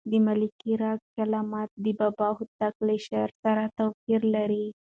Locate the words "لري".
4.35-4.65